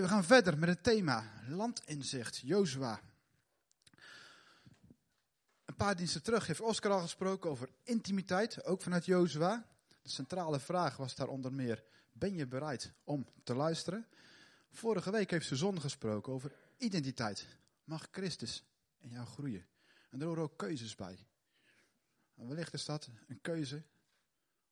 [0.00, 3.00] we gaan verder met het thema landinzicht, Jozua.
[5.64, 9.66] Een paar diensten terug heeft Oscar al gesproken over intimiteit, ook vanuit Jozua.
[10.02, 14.06] De centrale vraag was daar onder meer, ben je bereid om te luisteren?
[14.70, 17.46] Vorige week heeft Suzanne gesproken over identiteit.
[17.84, 18.64] Mag Christus
[18.98, 19.66] in jou groeien?
[20.10, 21.26] En er horen ook keuzes bij.
[22.34, 23.82] En wellicht is dat een keuze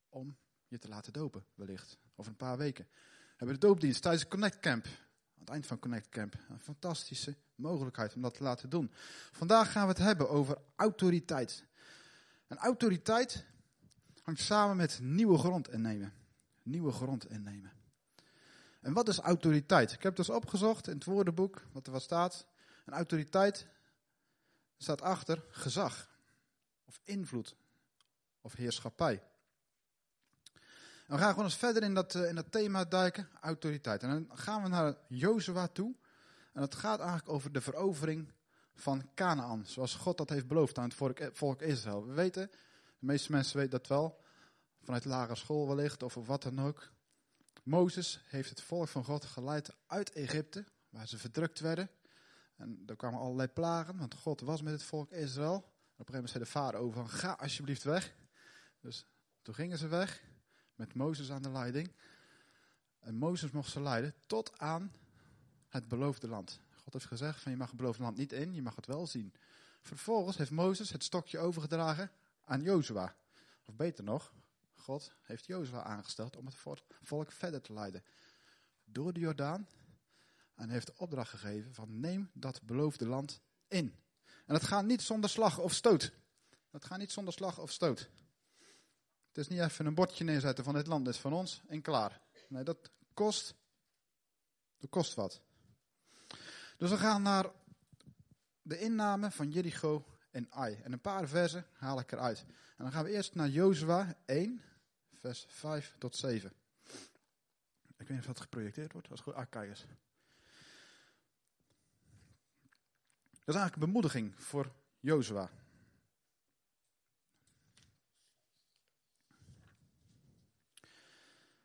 [0.09, 0.37] om
[0.69, 1.99] je te laten dopen, wellicht.
[2.17, 2.87] Over een paar weken.
[2.93, 4.87] We hebben de doopdienst tijdens Connect Camp.
[5.43, 6.35] Het eind van Connect Camp.
[6.49, 8.91] Een fantastische mogelijkheid om dat te laten doen.
[9.33, 11.65] Vandaag gaan we het hebben over autoriteit.
[12.47, 13.45] En autoriteit
[14.23, 16.13] hangt samen met nieuwe grond innemen.
[16.63, 17.73] Nieuwe grond innemen.
[18.81, 19.93] En wat is autoriteit?
[19.93, 22.47] Ik heb dus opgezocht in het woordenboek wat er wat staat.
[22.85, 23.67] Een autoriteit
[24.77, 26.11] staat achter gezag.
[26.85, 27.57] Of invloed.
[28.41, 29.23] Of heerschappij.
[31.07, 34.03] En we gaan gewoon eens verder in dat, eh, in dat thema duiken, autoriteit.
[34.03, 35.95] En dan gaan we naar Jozua toe.
[36.53, 38.33] En het gaat eigenlijk over de verovering
[38.75, 39.67] van Canaan.
[39.67, 42.07] Zoals God dat heeft beloofd aan het volk Israël.
[42.07, 42.51] We weten,
[42.99, 44.21] de meeste mensen weten dat wel.
[44.83, 46.91] Vanuit lagere school wellicht of wat dan ook.
[47.63, 51.91] Mozes heeft het volk van God geleid uit Egypte, waar ze verdrukt werden.
[52.57, 55.55] En er kwamen allerlei plagen, want God was met het volk Israël.
[55.55, 55.65] Op
[56.09, 58.15] een gegeven moment zei de farao van, ga alsjeblieft weg.
[58.81, 59.07] Dus
[59.43, 60.23] toen gingen ze weg,
[60.83, 61.93] met Mozes aan de leiding.
[63.01, 64.93] En Mozes mocht ze leiden tot aan
[65.69, 66.61] het beloofde land.
[66.75, 69.07] God heeft gezegd van je mag het beloofde land niet in, je mag het wel
[69.07, 69.35] zien.
[69.81, 72.11] Vervolgens heeft Mozes het stokje overgedragen
[72.45, 73.15] aan Jozua.
[73.65, 74.33] Of beter nog,
[74.75, 76.57] God heeft Jozua aangesteld om het
[77.03, 78.05] volk verder te leiden.
[78.85, 79.69] Door de Jordaan.
[80.55, 83.95] En heeft opdracht gegeven van neem dat beloofde land in.
[84.25, 86.13] En dat gaat niet zonder slag of stoot.
[86.71, 88.09] Dat gaat niet zonder slag of stoot.
[89.33, 92.21] Het is niet even een bordje neerzetten van dit land is van ons en klaar.
[92.49, 93.55] Nee, dat kost,
[94.79, 95.41] dat kost wat.
[96.77, 97.51] Dus we gaan naar
[98.63, 100.81] de inname van Jericho en Ai.
[100.83, 102.45] En een paar versen haal ik eruit.
[102.77, 104.63] En dan gaan we eerst naar Jozua 1,
[105.13, 106.53] vers 5 tot 7.
[107.97, 109.11] Ik weet niet of dat geprojecteerd wordt.
[109.11, 109.35] Als goed.
[109.35, 109.47] Ah.
[109.51, 109.65] Dat
[113.45, 115.51] is eigenlijk een bemoediging voor Jozua.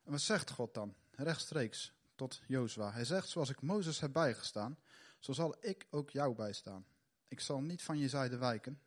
[0.07, 0.95] En wat zegt God dan?
[1.11, 2.91] Rechtstreeks tot Jozua.
[2.91, 4.77] Hij zegt, zoals ik Mozes heb bijgestaan,
[5.19, 6.85] zo zal ik ook jou bijstaan.
[7.27, 8.81] Ik zal niet van je zijde wijken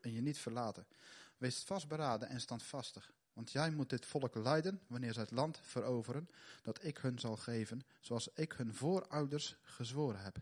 [0.00, 0.86] en je niet verlaten.
[1.38, 3.12] Wees vastberaden en standvastig.
[3.32, 6.28] Want jij moet dit volk leiden wanneer ze het land veroveren
[6.62, 10.38] dat ik hun zal geven, zoals ik hun voorouders gezworen heb.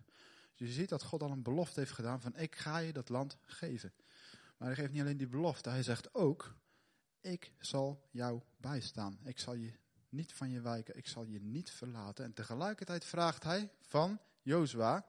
[0.54, 3.08] Dus je ziet dat God al een belofte heeft gedaan van ik ga je dat
[3.08, 3.92] land geven.
[4.56, 6.54] Maar hij geeft niet alleen die belofte, hij zegt ook,
[7.20, 9.18] ik zal jou bijstaan.
[9.24, 9.72] Ik zal je
[10.16, 12.24] niet van je wijken, ik zal je niet verlaten.
[12.24, 15.06] En tegelijkertijd vraagt hij van Jozua,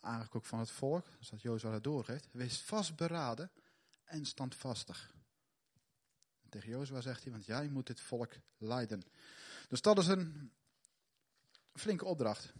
[0.00, 3.50] eigenlijk ook van het volk, zoals Jozua dat doorgeeft, wees vastberaden
[4.04, 5.14] en standvastig.
[6.48, 9.02] Tegen Jozua zegt hij, want jij moet dit volk leiden.
[9.68, 10.52] Dus dat is een
[11.74, 12.52] flinke opdracht.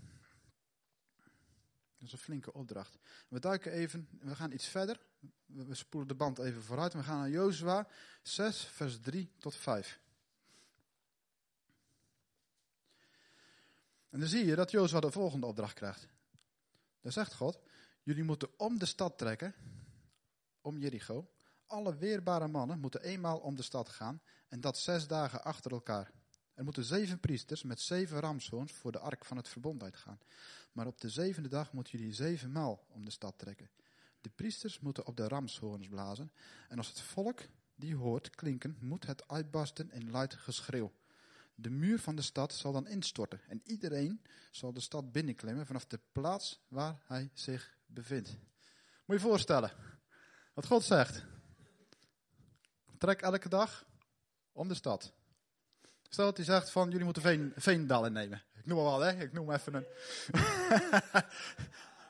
[1.99, 2.99] Dat is een flinke opdracht.
[3.29, 5.01] We duiken even, we gaan iets verder.
[5.47, 6.93] We spoelen de band even vooruit.
[6.93, 7.89] We gaan naar Jozua
[8.23, 10.01] 6, vers 3 tot 5.
[14.13, 16.07] En dan zie je dat Jozua de volgende opdracht krijgt.
[17.01, 17.59] Daar zegt God,
[18.03, 19.55] jullie moeten om de stad trekken,
[20.61, 21.31] om Jericho,
[21.67, 26.13] alle weerbare mannen moeten eenmaal om de stad gaan en dat zes dagen achter elkaar.
[26.55, 30.19] Er moeten zeven priesters met zeven ramshoorns voor de ark van het verbond uitgaan.
[30.73, 33.71] Maar op de zevende dag moeten jullie zevenmaal om de stad trekken.
[34.21, 36.33] De priesters moeten op de ramshoorns blazen
[36.69, 37.41] en als het volk
[37.75, 40.93] die hoort klinken, moet het uitbarsten in luid geschreeuw.
[41.55, 45.87] De muur van de stad zal dan instorten en iedereen zal de stad binnenklimmen vanaf
[45.87, 48.29] de plaats waar hij zich bevindt.
[48.29, 49.73] Moet je je voorstellen
[50.55, 51.25] wat God zegt.
[52.99, 53.85] Trek elke dag
[54.53, 55.13] om de stad.
[56.09, 58.43] Stel dat hij zegt van jullie moeten Veen, Veendal innemen.
[58.55, 59.23] Ik noem maar wel, hè?
[59.23, 59.87] Ik noem even een.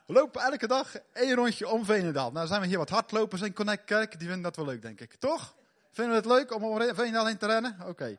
[0.06, 2.32] lopen elke dag één rondje om Veenendaal.
[2.32, 4.11] Nou zijn we hier wat hardlopers in Connect Kerk.
[4.11, 5.14] Die vinden dat wel leuk, denk ik.
[5.14, 5.56] Toch?
[5.90, 7.76] Vinden we het leuk om om Veenendaal heen te rennen?
[7.87, 8.19] Oké.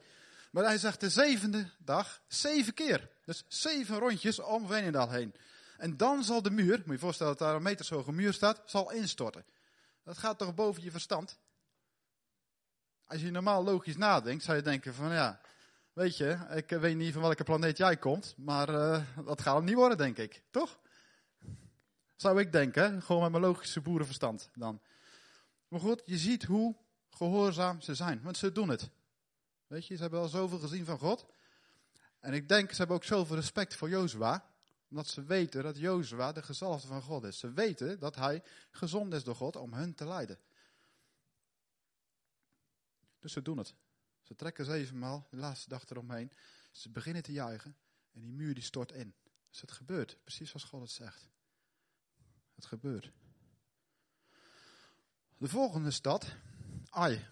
[0.54, 3.10] Maar hij zegt de zevende dag zeven keer.
[3.26, 5.36] Dus zeven rondjes om Veenendaal heen.
[5.78, 8.62] En dan zal de muur, moet je je voorstellen dat daar een metershoge muur staat,
[8.66, 9.46] zal instorten.
[10.04, 11.40] Dat gaat toch boven je verstand?
[13.06, 15.42] Als je normaal logisch nadenkt, zou je denken van ja,
[15.94, 19.66] weet je, ik weet niet van welke planeet jij komt, maar uh, dat gaat hem
[19.66, 20.44] niet worden, denk ik.
[20.52, 20.80] Toch?
[22.16, 24.82] Zou ik denken, gewoon met mijn logische boerenverstand dan.
[25.68, 26.76] Maar goed, je ziet hoe
[27.10, 28.92] gehoorzaam ze zijn, want ze doen het.
[29.74, 31.26] Weet je, ze hebben al zoveel gezien van God.
[32.20, 34.50] En ik denk, ze hebben ook zoveel respect voor Jozua.
[34.90, 37.40] Omdat ze weten dat Jozua de gezalfde van God is.
[37.40, 40.40] Ze weten dat hij gezond is door God om hun te leiden.
[43.20, 43.76] Dus ze doen het.
[44.22, 46.32] Ze trekken zevenmaal, de laatste dag eromheen.
[46.72, 47.78] Ze beginnen te juichen
[48.12, 49.16] en die muur die stort in.
[49.50, 51.30] Dus het gebeurt, precies zoals God het zegt.
[52.56, 53.12] Het gebeurt.
[55.38, 56.36] De volgende stad,
[56.90, 57.26] Ai,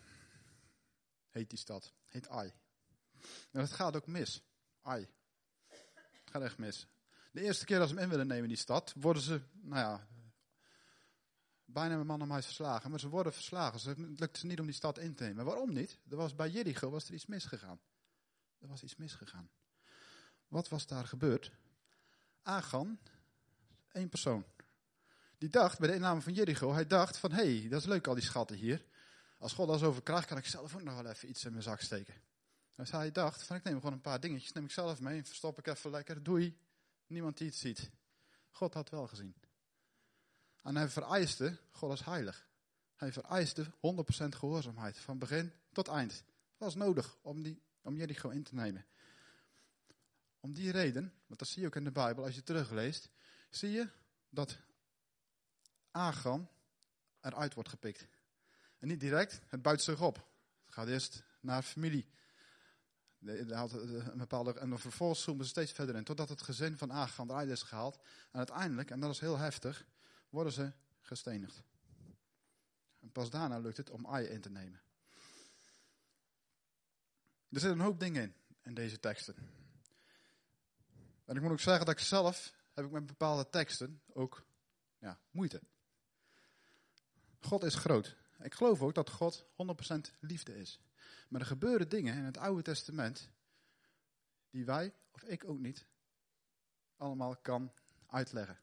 [1.30, 1.94] heet die stad.
[2.12, 2.54] Heet Ai.
[3.52, 4.42] En het gaat ook mis.
[4.82, 5.08] Ai.
[5.68, 6.88] Het gaat echt mis.
[7.32, 10.08] De eerste keer dat ze hem in willen nemen, die stad, worden ze, nou ja,
[11.66, 12.90] bijna met man en muis verslagen.
[12.90, 13.80] Maar ze worden verslagen.
[13.80, 15.46] Ze, het lukt ze niet om die stad in te nemen.
[15.46, 16.00] Waarom niet?
[16.10, 17.80] Er was, bij Jericho was er iets misgegaan.
[18.60, 19.50] Er was iets misgegaan.
[20.48, 21.52] Wat was daar gebeurd?
[22.42, 23.00] Agan,
[23.92, 24.46] één persoon.
[25.38, 28.08] Die dacht bij de inname van Jericho, hij dacht van, hé, hey, dat is leuk
[28.08, 28.86] al die schatten hier.
[29.42, 31.64] Als God alles over krijgt, kan ik zelf ook nog wel even iets in mijn
[31.64, 32.14] zak steken.
[32.76, 35.58] Dus hij dacht van, ik neem gewoon een paar dingetjes, neem ik zelf mee, verstop
[35.58, 36.58] ik even lekker, doei.
[37.08, 37.90] Niemand die het ziet.
[38.52, 39.36] God had wel gezien.
[40.62, 42.48] En hij vereiste, God is heilig.
[42.96, 43.70] Hij vereiste 100%
[44.28, 46.12] gehoorzaamheid, van begin tot eind.
[46.12, 46.24] Dat
[46.58, 48.86] was nodig om, die, om Jericho in te nemen.
[50.40, 53.10] Om die reden, want dat zie je ook in de Bijbel, als je terugleest,
[53.50, 53.90] zie je
[54.30, 54.58] dat
[55.92, 56.50] Agan
[57.22, 58.08] eruit wordt gepikt.
[58.82, 60.16] En niet direct, het buit zich op.
[60.66, 62.10] Het gaat eerst naar familie.
[63.50, 66.92] Had een bepaalde, en dan vervolgens zoomen ze steeds verder in, totdat het gezin van
[66.92, 67.96] Agan eruit is gehaald.
[68.32, 69.86] En uiteindelijk, en dat is heel heftig,
[70.30, 71.64] worden ze gestenigd.
[73.00, 74.82] En pas daarna lukt het om Ai in te nemen.
[77.50, 79.36] Er zitten een hoop dingen in, in deze teksten.
[81.26, 84.46] En ik moet ook zeggen dat ik zelf, heb ik met bepaalde teksten ook
[85.00, 85.62] ja, moeite.
[87.40, 88.20] God is groot.
[88.44, 90.80] Ik geloof ook dat God 100% liefde is.
[91.30, 93.30] Maar er gebeuren dingen in het Oude Testament
[94.50, 95.88] die wij, of ik ook niet,
[96.98, 97.72] allemaal kan
[98.08, 98.60] uitleggen.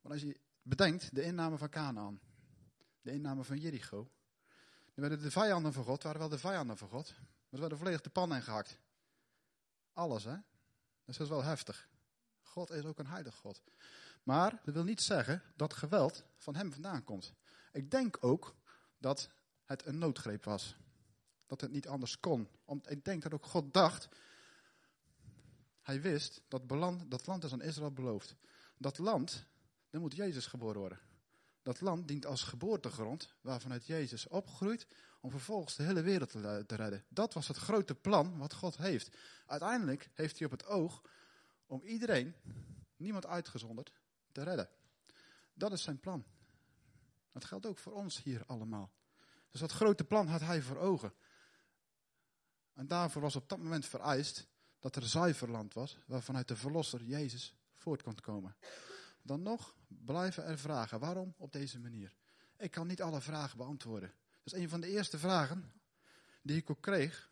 [0.00, 2.20] Want als je bedenkt de inname van Canaan,
[3.00, 4.10] de inname van Jericho,
[4.94, 7.78] dan werden de vijanden van God, waren wel de vijanden van God, maar ze werden
[7.78, 8.78] volledig de pan ingehakt.
[9.92, 10.36] Alles, hè?
[11.04, 11.88] Dus dat is wel heftig.
[12.40, 13.62] God is ook een heilig God.
[14.22, 17.34] Maar dat wil niet zeggen dat geweld van hem vandaan komt.
[17.72, 18.54] Ik denk ook
[19.02, 19.30] dat
[19.64, 20.76] het een noodgreep was.
[21.46, 22.48] Dat het niet anders kon.
[22.64, 24.08] Om, ik denk dat ook God dacht.
[25.80, 28.34] Hij wist dat beland, dat land is aan Israël beloofd.
[28.76, 29.46] Dat land,
[29.90, 31.00] daar moet Jezus geboren worden.
[31.62, 34.86] Dat land dient als geboortegrond waarvanuit Jezus opgroeit
[35.20, 37.04] om vervolgens de hele wereld te, te redden.
[37.08, 39.16] Dat was het grote plan wat God heeft.
[39.46, 41.02] Uiteindelijk heeft hij op het oog
[41.66, 42.34] om iedereen,
[42.96, 43.92] niemand uitgezonderd,
[44.32, 44.68] te redden.
[45.54, 46.24] Dat is zijn plan.
[47.32, 48.92] Dat geldt ook voor ons hier allemaal.
[49.50, 51.14] Dus dat grote plan had hij voor ogen.
[52.74, 54.48] En daarvoor was op dat moment vereist
[54.78, 58.56] dat er zuiver land was, waarvanuit de verlosser Jezus voort kon komen.
[59.22, 61.00] Dan nog blijven er vragen.
[61.00, 62.14] Waarom op deze manier?
[62.58, 64.14] Ik kan niet alle vragen beantwoorden.
[64.42, 65.72] Dat is een van de eerste vragen
[66.42, 67.30] die ik ook kreeg.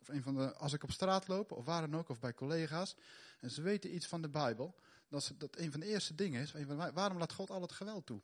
[0.00, 2.34] Of een van de, als ik op straat loop, of waar dan ook, of bij
[2.34, 2.96] collega's.
[3.40, 4.74] En ze weten iets van de Bijbel.
[5.08, 6.52] Dat, dat een van de eerste dingen is,
[6.92, 8.22] waarom laat God al het geweld toe?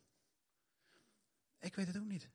[1.61, 2.29] Ik weet het ook niet.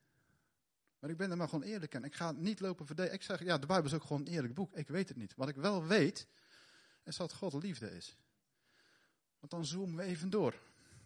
[0.98, 2.04] Maar ik ben er maar gewoon eerlijk in.
[2.04, 3.18] Ik ga niet lopen verdedigen.
[3.18, 4.74] Ik zeg, ja, de Bijbel is ook gewoon een eerlijk boek.
[4.74, 5.34] Ik weet het niet.
[5.36, 6.26] Wat ik wel weet,
[7.04, 8.16] is dat God liefde is.
[9.38, 10.54] Want dan zoomen we even door.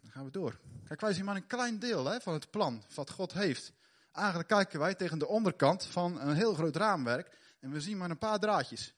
[0.00, 0.60] Dan gaan we door.
[0.84, 3.72] Kijk, wij zien maar een klein deel hè, van het plan wat God heeft.
[4.12, 7.36] Eigenlijk kijken wij tegen de onderkant van een heel groot raamwerk.
[7.60, 8.94] En we zien maar een paar draadjes.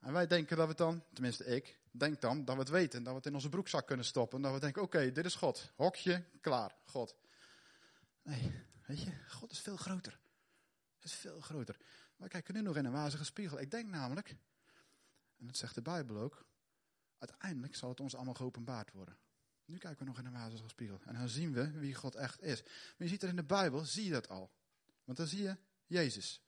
[0.00, 3.02] En wij denken dat we het dan, tenminste ik, denk dan dat we het weten.
[3.02, 4.42] Dat we het in onze broekzak kunnen stoppen.
[4.42, 5.72] Dat we denken, oké, dit is God.
[5.76, 7.14] Hokje, klaar, God.
[8.22, 10.20] Nee, weet je, God is veel groter.
[10.98, 11.76] is veel groter.
[12.16, 13.60] Wij kijken nu nog in een wazige spiegel.
[13.60, 14.36] Ik denk namelijk,
[15.36, 16.46] en dat zegt de Bijbel ook,
[17.18, 19.18] uiteindelijk zal het ons allemaal geopenbaard worden.
[19.64, 21.00] Nu kijken we nog in een wazige spiegel.
[21.04, 22.62] En dan zien we wie God echt is.
[22.62, 24.52] Maar je ziet er in de Bijbel, zie je dat al.
[25.04, 26.42] Want dan zie je Jezus.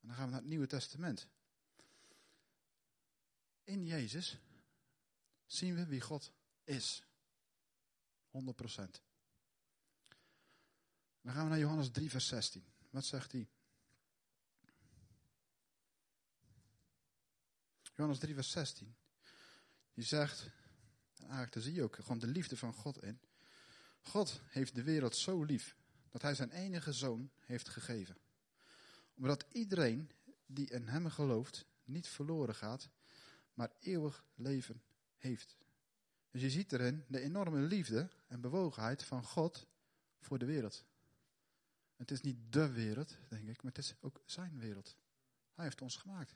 [0.00, 1.28] En dan gaan we naar het Nieuwe Testament.
[3.64, 4.38] In Jezus
[5.46, 6.32] zien we wie God
[6.64, 7.04] is.
[8.28, 9.02] 100 procent.
[11.26, 12.64] Dan gaan we naar Johannes 3, vers 16.
[12.90, 13.48] Wat zegt hij?
[17.94, 18.96] Johannes 3, vers 16.
[19.94, 20.50] Die zegt,
[21.18, 23.20] eigenlijk daar zie je ook gewoon de liefde van God in.
[24.00, 25.76] God heeft de wereld zo lief
[26.10, 28.16] dat hij zijn enige zoon heeft gegeven.
[29.14, 30.10] Omdat iedereen
[30.46, 32.88] die in hem gelooft niet verloren gaat,
[33.54, 34.82] maar eeuwig leven
[35.16, 35.56] heeft.
[36.30, 39.66] Dus je ziet erin de enorme liefde en bewogenheid van God
[40.20, 40.84] voor de wereld.
[41.96, 44.96] Het is niet de wereld, denk ik, maar het is ook zijn wereld.
[45.54, 46.34] Hij heeft ons gemaakt.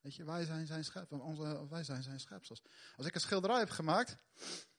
[0.00, 2.62] Weet je, wij zijn zijn, schep, onze, wij zijn zijn schepsels.
[2.96, 4.16] Als ik een schilderij heb gemaakt,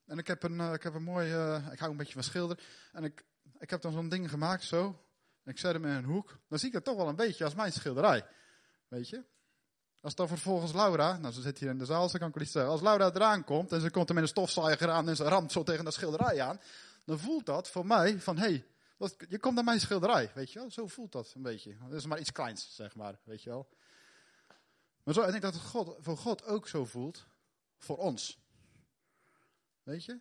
[0.05, 2.23] en ik heb een, uh, ik heb een mooi, uh, ik hou een beetje van
[2.23, 3.25] schilderen, en ik,
[3.59, 5.05] ik heb dan zo'n ding gemaakt, zo,
[5.43, 7.43] en ik zet hem in een hoek, dan zie ik het toch wel een beetje
[7.43, 8.27] als mijn schilderij.
[8.87, 9.25] Weet je?
[10.03, 12.51] Als dan vervolgens Laura, nou ze zit hier in de zaal, ze kan ik iets
[12.51, 12.71] zeggen.
[12.71, 15.51] Als Laura eraan komt en ze komt er met een stofzuiger aan en ze ramt
[15.51, 16.59] zo tegen dat schilderij aan.
[17.05, 18.65] Dan voelt dat voor mij van, hé, hey,
[19.27, 20.71] je komt naar mijn schilderij, weet je wel.
[20.71, 21.77] Zo voelt dat een beetje.
[21.77, 23.69] Dat is maar iets kleins, zeg maar, weet je wel.
[25.03, 27.25] Maar zo, ik denk dat het God, voor God ook zo voelt,
[27.77, 28.39] voor ons.
[29.83, 30.19] Weet je?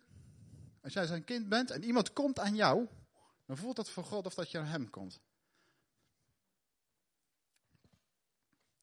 [0.81, 2.87] Als jij zijn kind bent en iemand komt aan jou,
[3.45, 5.19] dan voelt dat voor God of dat je aan hem komt.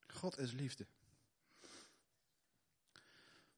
[0.06, 0.86] God is liefde.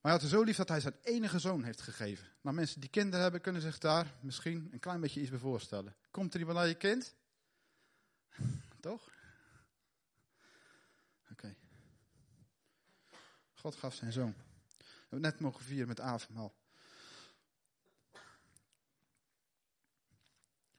[0.02, 2.26] Maar hij had er zo lief dat hij zijn enige zoon heeft gegeven.
[2.40, 5.94] Nou, mensen die kinderen hebben, kunnen zich daar misschien een klein beetje iets bij voorstellen.
[6.11, 7.14] Komt er iemand naar je kind?
[8.80, 9.11] Toch?
[11.30, 11.56] Oké.
[13.54, 14.35] God gaf zijn zoon.
[14.78, 16.54] We hebben net mogen vieren met avondmaal.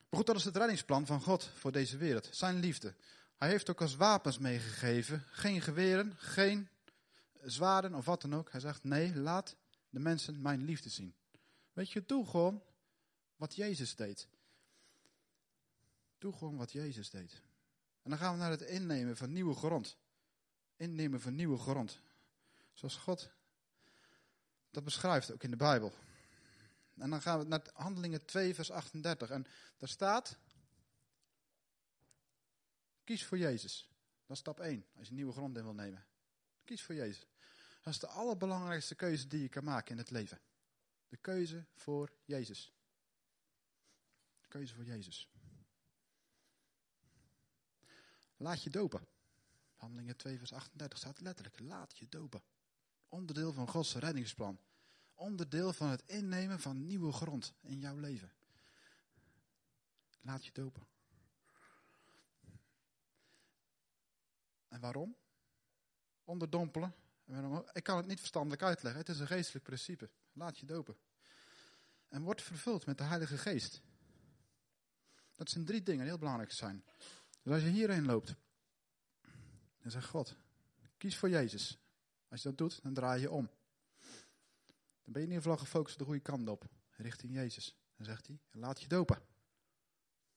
[0.08, 2.28] Maar goed, dat is het reddingsplan van God voor deze wereld.
[2.32, 2.94] Zijn liefde.
[3.36, 5.24] Hij heeft ook als wapens meegegeven.
[5.30, 6.68] Geen geweren, geen
[7.44, 8.50] zwaarden of wat dan ook.
[8.50, 9.56] Hij zegt, nee, laat
[9.90, 11.14] de mensen mijn liefde zien.
[11.72, 12.62] Weet je, doe gewoon
[13.36, 14.28] wat Jezus deed.
[16.18, 17.42] Doe gewoon wat Jezus deed.
[18.02, 19.96] En dan gaan we naar het innemen van nieuwe grond.
[20.76, 22.00] Innemen van nieuwe grond.
[22.72, 23.30] Zoals God
[24.70, 25.92] dat beschrijft, ook in de Bijbel.
[26.94, 29.30] En dan gaan we naar Handelingen 2, vers 38.
[29.30, 29.46] En
[29.78, 30.38] daar staat,
[33.04, 33.88] Kies voor Jezus.
[34.26, 36.06] Dat is stap 1, als je nieuwe grond in wil nemen.
[36.64, 37.26] Kies voor Jezus.
[37.84, 40.40] Dat is de allerbelangrijkste keuze die je kan maken in het leven.
[41.08, 42.72] De keuze voor Jezus.
[44.40, 45.28] De keuze voor Jezus.
[48.36, 49.06] Laat je dopen.
[49.74, 51.60] Handelingen 2 vers 38 staat letterlijk.
[51.60, 52.42] Laat je dopen.
[53.08, 54.58] Onderdeel van Gods reddingsplan.
[55.14, 58.32] Onderdeel van het innemen van nieuwe grond in jouw leven.
[60.20, 60.86] Laat je dopen.
[64.68, 65.16] En waarom?
[66.24, 66.94] Onderdompelen.
[67.72, 69.00] Ik kan het niet verstandelijk uitleggen.
[69.00, 70.10] Het is een geestelijk principe.
[70.32, 70.96] Laat je dopen.
[72.08, 73.82] En word vervuld met de Heilige Geest.
[75.34, 76.84] Dat zijn drie dingen die heel belangrijk zijn.
[77.42, 78.34] Dus als je hierheen loopt,
[79.78, 80.36] dan zegt God,
[80.96, 81.78] kies voor Jezus.
[82.28, 83.50] Als je dat doet, dan draai je om.
[85.04, 86.64] Dan ben je in ieder geval gefocust de goede kant op,
[86.96, 87.76] richting Jezus.
[87.96, 89.22] Dan zegt hij, laat je dopen.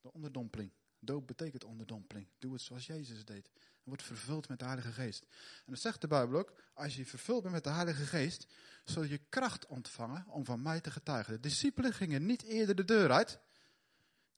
[0.02, 0.72] De onderdompeling.
[1.00, 2.28] Doop betekent onderdompeling.
[2.40, 3.50] Doe het zoals Jezus deed.
[3.88, 5.24] En word vervuld met de Heilige Geest.
[5.24, 8.48] En dan zegt de Bijbel ook, als je vervuld bent met de Heilige Geest,
[8.84, 11.34] zul je kracht ontvangen om van mij te getuigen.
[11.34, 13.40] De discipelen gingen niet eerder de deur uit.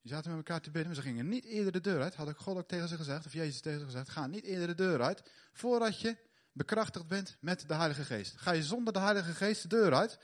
[0.02, 2.16] Die zaten met elkaar te bidden, maar ze gingen niet eerder de deur uit.
[2.16, 4.68] Had ik God ook tegen ze gezegd, of Jezus tegen ze gezegd, ga niet eerder
[4.68, 6.18] de deur uit, voordat je
[6.52, 8.38] bekrachtigd bent met de Heilige Geest.
[8.38, 10.20] Ga je zonder de Heilige Geest de deur uit,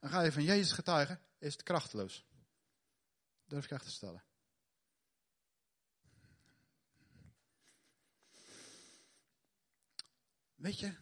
[0.00, 2.26] dan ga je van Jezus getuigen, is het krachteloos.
[3.46, 4.22] durf ik echt te stellen.
[10.62, 10.92] Weet je,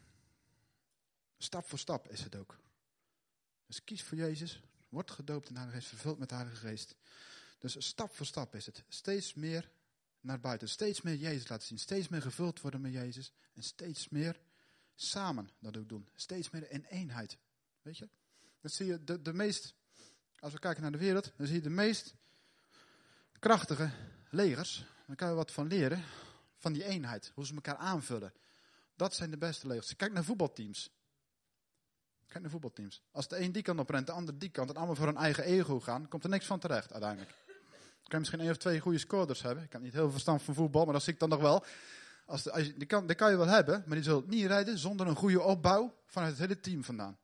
[1.39, 2.59] stap voor stap is het ook.
[3.67, 6.97] Dus kies voor Jezus, word gedoopt in de Geest, vervuld met Heilige Geest.
[7.59, 8.85] Dus stap voor stap is het.
[8.89, 9.71] Steeds meer
[10.21, 14.09] naar buiten, steeds meer Jezus laten zien, steeds meer gevuld worden met Jezus en steeds
[14.09, 14.41] meer
[14.95, 16.09] samen dat ook doen.
[16.15, 17.39] Steeds meer in eenheid.
[17.83, 18.09] Weet je?
[18.61, 19.75] Dat zie je de, de meest,
[20.39, 22.15] als we kijken naar de wereld, dan zie je de meest
[23.39, 23.91] krachtige
[24.31, 24.85] legers.
[25.07, 26.05] Dan kan je wat van leren,
[26.57, 28.33] van die eenheid, hoe ze elkaar aanvullen.
[29.01, 29.97] Dat zijn de beste legers.
[29.97, 30.91] Kijk naar voetbalteams.
[32.27, 33.03] Kijk naar voetbalteams.
[33.11, 35.17] Als de een die kant op rent, de ander die kant, en allemaal voor hun
[35.17, 37.31] eigen ego gaan, komt er niks van terecht uiteindelijk.
[37.31, 37.55] Dan
[38.03, 39.65] kan je misschien één of twee goede scorers hebben.
[39.65, 41.65] Ik heb niet heel veel verstand van voetbal, maar dat zie ik dan nog wel.
[42.27, 44.79] Als de, als die, kan, die kan je wel hebben, maar die zult niet rijden
[44.79, 47.19] zonder een goede opbouw vanuit het hele team vandaan.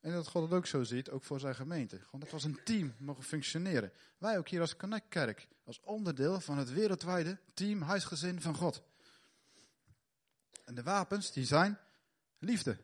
[0.00, 1.96] En dat God het ook zo ziet, ook voor zijn gemeente.
[1.96, 3.92] Gewoon dat we als een team mogen functioneren.
[4.18, 8.82] Wij ook hier als Connect Kerk, als onderdeel van het wereldwijde team huisgezin van God.
[10.64, 11.78] En de wapens, die zijn
[12.38, 12.76] liefde.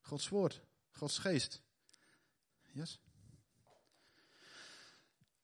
[0.00, 0.60] Gods woord.
[0.90, 1.60] Gods geest.
[2.72, 3.00] Yes.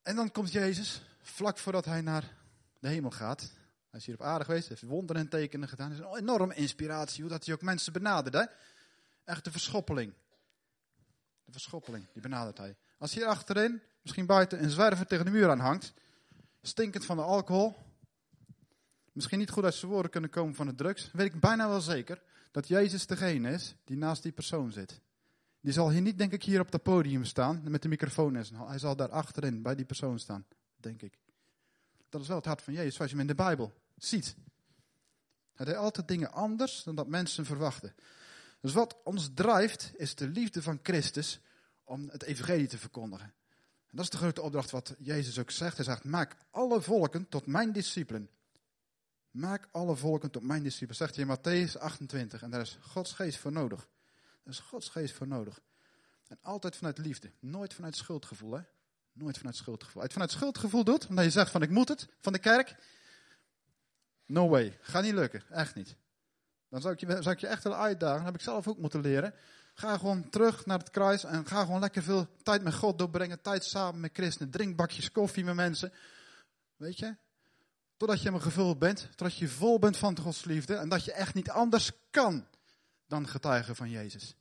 [0.03, 2.37] En dan komt Jezus, vlak voordat hij naar
[2.79, 3.41] de hemel gaat.
[3.91, 5.91] Hij is hier op aarde geweest, heeft wonderen en tekenen gedaan.
[5.91, 8.53] Het is een enorme inspiratie, hoe dat hij ook mensen benaderde.
[9.25, 10.13] Echt de verschoppeling.
[11.45, 12.77] De verschoppeling, die benadert hij.
[12.99, 15.93] Als hier achterin, misschien buiten, een zwerver tegen de muur aan hangt,
[16.63, 17.77] stinkend van de alcohol,
[19.13, 21.81] misschien niet goed uit zijn woorden kunnen komen van de drugs, weet ik bijna wel
[21.81, 25.01] zeker dat Jezus degene is die naast die persoon zit.
[25.61, 28.61] Die zal hier niet, denk ik, hier op het podium staan met de microfoon zijn
[28.61, 31.19] Hij zal daar achterin bij die persoon staan, denk ik.
[32.09, 34.37] Dat is wel het hart van Jezus, zoals je hem in de Bijbel ziet.
[35.55, 37.95] Hij deed altijd dingen anders dan dat mensen verwachten.
[38.61, 41.41] Dus wat ons drijft, is de liefde van Christus
[41.85, 43.33] om het evangelie te verkondigen.
[43.87, 45.77] En dat is de grote opdracht wat Jezus ook zegt.
[45.77, 48.31] Hij zegt, maak alle volken tot mijn discipelen.
[49.31, 52.43] Maak alle volken tot mijn discipelen, zegt hij in Matthäus 28.
[52.43, 53.89] En daar is Gods geest voor nodig.
[54.45, 55.61] Daar is Gods geest voor nodig.
[56.29, 57.31] En altijd vanuit liefde.
[57.41, 58.61] Nooit vanuit schuldgevoel, hè?
[59.13, 60.03] Nooit vanuit schuldgevoel.
[60.03, 62.77] Als je vanuit schuldgevoel doet, omdat je zegt van ik moet het, van de kerk.
[64.27, 64.79] No way.
[64.81, 65.43] Gaat niet lukken.
[65.51, 65.97] Echt niet.
[66.69, 68.17] Dan zou ik, je, zou ik je echt willen uitdagen.
[68.17, 69.35] Dat heb ik zelf ook moeten leren.
[69.75, 73.43] Ga gewoon terug naar het kruis en ga gewoon lekker veel tijd met God doorbrengen.
[73.43, 74.51] Tijd samen met christenen.
[74.51, 75.93] Drink bakjes koffie met mensen.
[76.77, 77.17] Weet je?
[78.01, 79.01] Totdat je hem gevuld bent.
[79.01, 80.75] Totdat je vol bent van Gods liefde.
[80.75, 82.47] En dat je echt niet anders kan
[83.07, 84.35] dan getuigen van Jezus.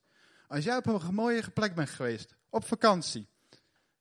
[0.48, 2.36] Als jij op een mooie plek bent geweest.
[2.50, 3.28] Op vakantie.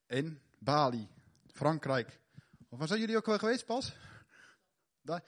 [0.07, 1.09] In Bali.
[1.53, 2.21] Frankrijk.
[2.69, 3.93] Of waar zijn jullie ook wel geweest pas?
[5.03, 5.23] Daar.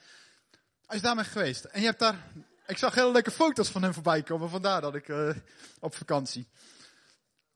[0.85, 1.63] Als je daar bent geweest.
[1.63, 2.31] En je hebt daar
[2.67, 5.35] ik zag hele leuke foto's van hem voorbij komen, vandaar dat ik uh,
[5.79, 6.47] op vakantie.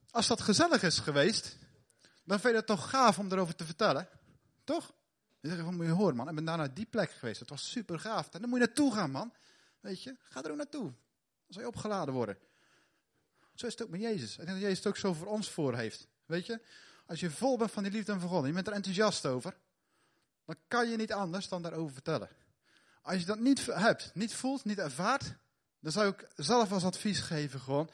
[0.10, 1.58] Als dat gezellig is geweest,
[2.24, 4.08] dan vind je het toch gaaf om erover te vertellen.
[4.64, 4.94] Toch?
[5.46, 7.40] Je zegt van, moet je horen man, ik ben daar naar die plek geweest.
[7.40, 8.34] Het was super gaaf.
[8.34, 9.34] En dan moet je naartoe gaan man.
[9.80, 10.84] Weet je, ga er ook naartoe.
[10.84, 10.94] Dan
[11.48, 12.38] zal je opgeladen worden.
[13.54, 14.32] Zo is het ook met Jezus.
[14.32, 16.08] Ik denk dat Jezus het ook zo voor ons voor heeft.
[16.26, 16.62] Weet je,
[17.06, 19.26] als je vol bent van die liefde en van God, en je bent er enthousiast
[19.26, 19.58] over,
[20.46, 22.30] dan kan je niet anders dan daarover vertellen.
[23.02, 25.34] Als je dat niet hebt, niet voelt, niet ervaart,
[25.80, 27.90] dan zou ik zelf als advies geven gewoon,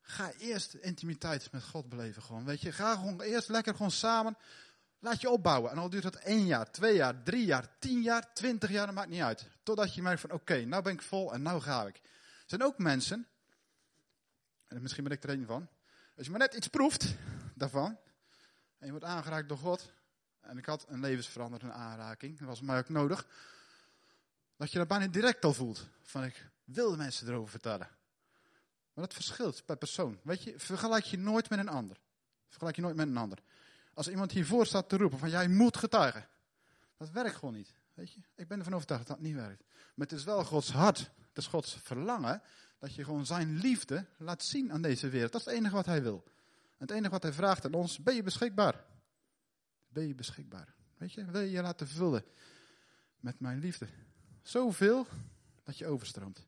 [0.00, 2.44] ga eerst intimiteit met God beleven gewoon.
[2.44, 4.36] Weet je, ga gewoon eerst lekker gewoon samen,
[5.02, 5.70] laat je opbouwen.
[5.70, 8.94] En al duurt dat één jaar, twee jaar, drie jaar, tien jaar, twintig jaar, dat
[8.94, 9.48] maakt niet uit.
[9.62, 11.96] Totdat je merkt van, oké, nou ben ik vol en nou ga ik.
[11.96, 12.02] Er
[12.46, 13.26] zijn ook mensen,
[14.66, 15.68] en misschien ben ik er een van,
[16.16, 17.14] als je maar net iets proeft
[17.54, 17.98] daarvan,
[18.78, 19.92] en je wordt aangeraakt door God,
[20.40, 23.26] en ik had een levensveranderende aanraking, dat was mij ook nodig,
[24.56, 25.86] dat je dat bijna direct al voelt.
[26.02, 27.88] Van ik wil de mensen erover vertellen.
[28.94, 30.20] Maar dat verschilt per persoon.
[30.22, 31.96] Weet je, vergelijk je nooit met een ander.
[32.48, 33.38] Vergelijk je nooit met een ander.
[33.94, 36.28] Als iemand hiervoor staat te roepen van jij moet getuigen.
[36.96, 37.74] Dat werkt gewoon niet.
[37.94, 39.64] Weet je, ik ben ervan overtuigd dat dat niet werkt.
[39.94, 40.98] Maar het is wel Gods hart.
[40.98, 42.42] Het is Gods verlangen
[42.78, 45.32] dat je gewoon zijn liefde laat zien aan deze wereld.
[45.32, 46.22] Dat is het enige wat hij wil.
[46.82, 48.84] En het enige wat hij vraagt aan ons, ben je beschikbaar?
[49.88, 50.74] Ben je beschikbaar?
[50.96, 52.24] Weet je, wil je je laten vullen
[53.20, 53.88] met mijn liefde?
[54.42, 55.06] Zoveel
[55.62, 56.46] dat je overstroomt.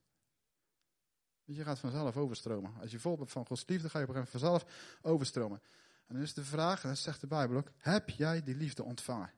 [1.44, 2.72] Je gaat vanzelf overstromen.
[2.80, 4.66] Als je vol bent van Gods liefde, ga je op een vanzelf
[5.02, 5.60] overstromen.
[6.06, 9.32] En dan is de vraag, zegt de Bijbel ook, heb jij die liefde ontvangen?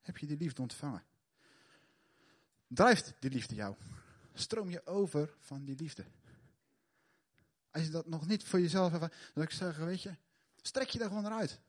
[0.00, 1.04] Heb je die liefde ontvangen?
[2.66, 3.76] Drijft die liefde jou?
[4.34, 6.04] Stroom je over van die liefde?
[7.70, 10.16] Als je dat nog niet voor jezelf hebt, dan zou ik zeggen, weet je,
[10.56, 11.60] strek je daar gewoon eruit.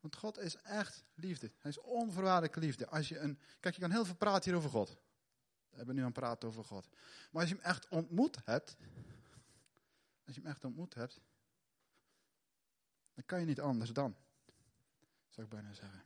[0.00, 1.50] Want God is echt liefde.
[1.58, 2.88] Hij is onvoorwaardelijke liefde.
[2.88, 4.96] Als je een, kijk, je kan heel veel praten hier over God.
[5.70, 6.88] We hebben nu aan het praten over God.
[7.30, 8.76] Maar als je hem echt ontmoet hebt,
[10.26, 11.20] als je hem echt ontmoet hebt,
[13.14, 14.16] dan kan je niet anders dan.
[15.28, 16.04] Zou ik bijna zeggen.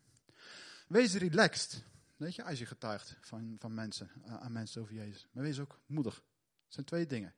[0.89, 1.85] Wees relaxed.
[2.17, 5.27] Weet je, als je getuigt van, van mensen, aan mensen over Jezus.
[5.33, 6.15] Maar wees ook moedig.
[6.15, 7.35] Het zijn twee dingen.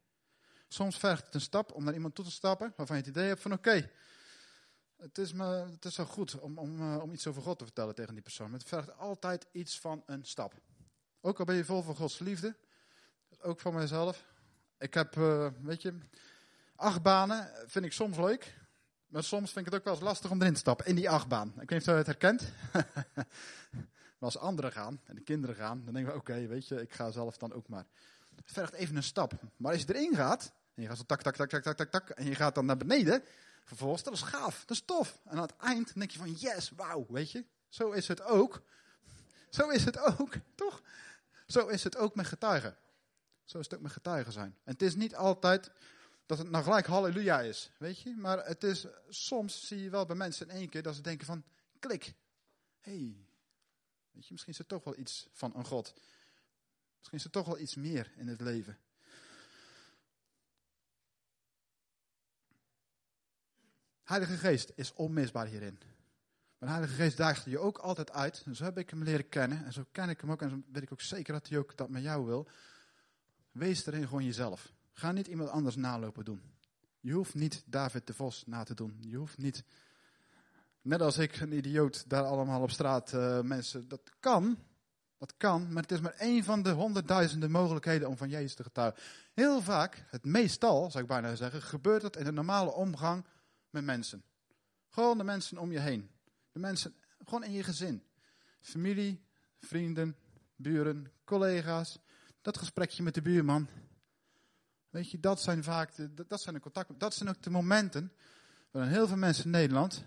[0.69, 3.27] Soms vergt het een stap om naar iemand toe te stappen waarvan je het idee
[3.27, 3.91] hebt van oké,
[4.97, 7.65] het, is me, het is wel goed om, om, eh, om iets over God te
[7.65, 8.51] vertellen tegen die persoon.
[8.51, 10.55] Maar het vergt altijd iets van een stap.
[11.21, 12.57] Ook al ben je vol van Gods liefde.
[13.41, 14.25] Ook van mijzelf.
[14.79, 15.99] Ik heb, uh, weet je,
[16.75, 18.59] achtbanen vind ik soms leuk.
[19.09, 20.87] Maar soms vind ik het ook wel eens lastig om erin te stappen.
[20.87, 21.49] In die achtbaan.
[21.49, 22.43] Ik weet niet of je het herkent.
[24.19, 26.93] maar als anderen gaan en de kinderen gaan, dan denken we, oké, weet je, ik
[26.93, 27.87] ga zelf dan ook maar.
[28.35, 29.33] Het vergt even een stap.
[29.57, 31.91] Maar als je erin gaat, en je gaat zo tak, tak, tak, tak, tak, tak,
[31.91, 33.23] tak, en je gaat dan naar beneden,
[33.65, 35.19] vervolgens, dat is gaaf, dat is tof.
[35.25, 37.45] En aan het eind denk je van, yes, wauw, weet je.
[37.69, 38.63] Zo is het ook.
[39.51, 40.83] Zo is het ook, toch?
[41.47, 42.77] Zo is het ook met getuigen.
[43.45, 44.57] Zo is het ook met getuigen zijn.
[44.65, 45.71] En het is niet altijd
[46.29, 48.15] dat het nou gelijk halleluja is, weet je.
[48.17, 51.27] Maar het is, soms zie je wel bij mensen in één keer dat ze denken
[51.27, 51.45] van,
[51.79, 52.15] klik.
[52.81, 53.17] hey,
[54.11, 55.95] weet je, misschien is er toch wel iets van een God.
[56.97, 58.79] Misschien is er toch wel iets meer in het leven.
[64.05, 65.79] Heilige Geest is onmisbaar hierin.
[66.59, 68.43] Maar de Heilige Geest daagt je ook altijd uit.
[68.45, 69.65] En zo heb ik hem leren kennen.
[69.65, 70.43] En zo ken ik hem ook.
[70.43, 72.49] En zo weet ik ook zeker dat hij ook dat met jou wil.
[73.51, 74.73] Wees erin gewoon jezelf.
[74.99, 76.41] Ga niet iemand anders nalopen doen.
[77.01, 78.97] Je hoeft niet David de Vos na te doen.
[79.01, 79.65] Je hoeft niet,
[80.83, 83.89] net als ik, een idioot, daar allemaal op straat uh, mensen.
[83.89, 84.59] Dat kan.
[85.19, 85.73] Dat kan.
[85.73, 89.03] Maar het is maar één van de honderdduizenden mogelijkheden om van Jezus te getuigen.
[89.35, 93.25] Heel vaak, het meestal, zou ik bijna zeggen, gebeurt het in de normale omgang
[93.71, 94.23] met mensen.
[94.89, 96.11] Gewoon de mensen om je heen.
[96.53, 98.03] De mensen, gewoon in je gezin.
[98.61, 99.25] Familie,
[99.61, 100.17] vrienden,
[100.57, 101.99] buren, collega's.
[102.43, 103.69] Dat gesprekje met de buurman.
[104.91, 106.99] Weet je, dat zijn vaak de, dat zijn de contacten.
[106.99, 108.13] Dat zijn ook de momenten
[108.71, 110.05] waarin heel veel mensen in Nederland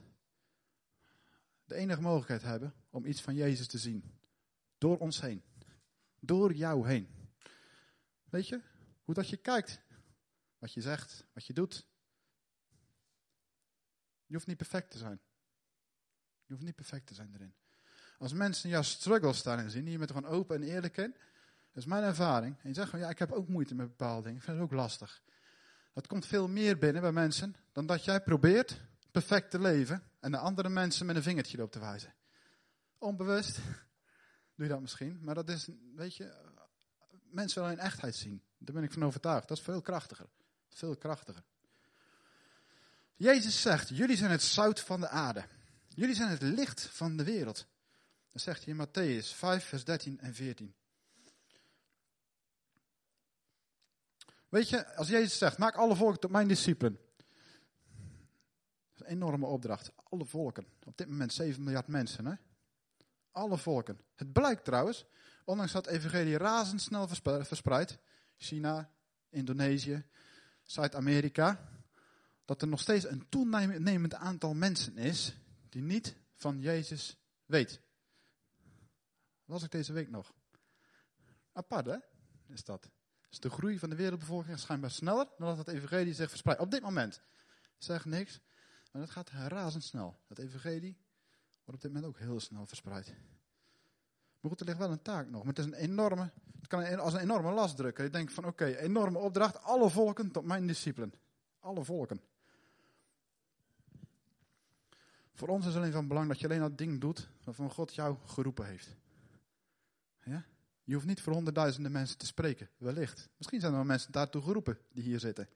[1.65, 4.19] de enige mogelijkheid hebben om iets van Jezus te zien.
[4.77, 5.43] Door ons heen.
[6.19, 7.07] Door jou heen.
[8.29, 8.61] Weet je,
[9.03, 9.79] hoe dat je kijkt.
[10.57, 11.85] Wat je zegt, wat je doet.
[14.25, 15.19] Je hoeft niet perfect te zijn.
[16.45, 17.53] Je hoeft niet perfect te zijn erin.
[18.17, 21.15] Als mensen jouw struggles daarin zien, die je met gewoon open en eerlijk in,
[21.73, 22.55] dat is mijn ervaring.
[22.61, 24.37] En je zegt van ja, ik heb ook moeite met bepaalde dingen.
[24.37, 25.21] Ik vind het ook lastig.
[25.93, 28.81] Dat komt veel meer binnen bij mensen dan dat jij probeert
[29.11, 32.13] perfect te leven en de andere mensen met een vingertje erop te wijzen.
[32.97, 33.55] Onbewust
[34.55, 36.33] doe je dat misschien, maar dat is, weet je,
[37.29, 38.43] mensen willen in echtheid zien.
[38.57, 39.47] Daar ben ik van overtuigd.
[39.47, 40.29] Dat is veel krachtiger.
[40.69, 41.43] Veel krachtiger.
[43.15, 45.45] Jezus zegt, jullie zijn het zout van de aarde.
[45.87, 47.67] Jullie zijn het licht van de wereld.
[48.31, 50.75] Dat zegt hij in Matthäus 5, vers 13 en 14.
[54.51, 56.99] Weet je, als Jezus zegt, maak alle volken tot mijn discipelen.
[57.13, 59.91] Dat is een enorme opdracht.
[60.03, 60.67] Alle volken.
[60.85, 62.25] Op dit moment 7 miljard mensen.
[62.25, 62.33] Hè?
[63.31, 63.99] Alle volken.
[64.15, 65.05] Het blijkt trouwens,
[65.45, 67.97] ondanks dat evangelie razendsnel verspreidt.
[68.37, 68.91] China,
[69.29, 70.05] Indonesië,
[70.63, 71.69] Zuid-Amerika.
[72.45, 75.35] Dat er nog steeds een toenemend aantal mensen is
[75.69, 77.81] die niet van Jezus weet.
[79.45, 80.33] was ik deze week nog.
[81.51, 81.97] Apart hè,
[82.47, 82.89] is dat.
[83.31, 86.61] Dus de groei van de wereldbevolking is schijnbaar sneller dan dat het evangelie zich verspreidt.
[86.61, 87.21] Op dit moment.
[87.77, 88.39] Zeg niks,
[88.91, 90.19] maar dat gaat razendsnel.
[90.27, 90.97] Het evangelie
[91.49, 93.07] wordt op dit moment ook heel snel verspreid.
[94.39, 95.43] Maar goed, er ligt wel een taak nog.
[95.43, 98.03] Maar het is een enorme, het kan als een enorme last drukken.
[98.03, 101.13] Je denkt van oké, enorme opdracht, alle volken tot mijn discipelen.
[101.59, 102.21] Alle volken.
[105.33, 108.17] Voor ons is alleen van belang dat je alleen dat ding doet waarvan God jou
[108.25, 108.95] geroepen heeft.
[110.23, 110.45] Ja?
[110.91, 113.29] Je hoeft niet voor honderdduizenden mensen te spreken, wellicht.
[113.37, 115.49] Misschien zijn er wel mensen daartoe geroepen die hier zitten.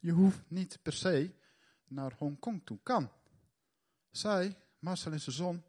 [0.00, 1.34] Je hoeft niet per se
[1.84, 2.78] naar Hongkong toe.
[2.82, 3.10] Kan.
[4.10, 5.62] Zij, Marcel en zijn zon,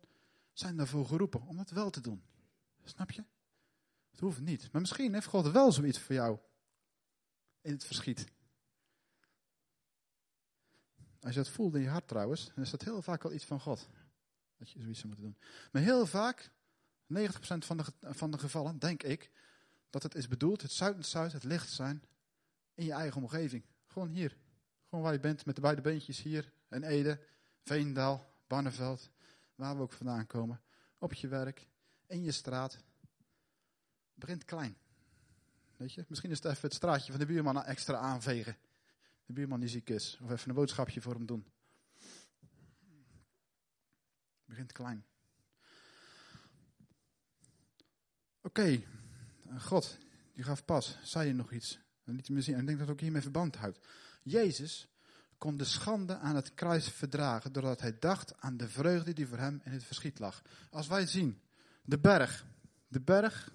[0.54, 2.24] zijn daarvoor geroepen om het wel te doen.
[2.84, 3.24] Snap je?
[4.12, 4.72] Het hoeft niet.
[4.72, 6.40] Maar misschien heeft God wel zoiets voor jou
[7.62, 8.26] in het verschiet.
[11.20, 13.46] Als je dat voelt in je hart trouwens, dan is dat heel vaak wel iets
[13.46, 13.88] van God.
[14.58, 15.50] Dat je zoiets zou moeten doen.
[15.72, 16.52] Maar heel vaak
[17.12, 17.14] 90%
[17.58, 19.32] van de, van de gevallen, denk ik,
[19.90, 22.04] dat het is bedoeld, het zuid en zuid, het licht zijn
[22.74, 23.64] in je eigen omgeving.
[23.88, 24.38] Gewoon hier.
[24.86, 26.52] Gewoon waar je bent, met de beide beentjes hier.
[26.68, 27.20] En Ede,
[27.64, 29.10] Veendaal, Barneveld,
[29.56, 30.62] waar we ook vandaan komen.
[30.98, 31.68] Op je werk,
[32.08, 32.74] in je straat.
[32.74, 32.84] Het
[34.14, 34.78] begint klein.
[35.78, 38.58] Weet je, misschien is het even het straatje van de buurman extra aanvegen.
[39.26, 40.20] De buurman die ziek is.
[40.22, 41.46] Of even een boodschapje voor hem doen.
[44.38, 45.06] Het begint klein.
[48.44, 48.88] Oké, okay.
[49.60, 49.98] God,
[50.34, 51.80] die gaf pas, zei je nog iets.
[52.04, 52.54] En liet me zien.
[52.54, 53.88] En ik denk dat het ook hiermee verband houdt.
[54.24, 54.88] Jezus
[55.38, 59.38] kon de schande aan het kruis verdragen doordat hij dacht aan de vreugde die voor
[59.38, 60.42] hem in het verschiet lag.
[60.70, 61.42] Als wij zien,
[61.84, 62.46] de berg,
[62.88, 63.52] de berg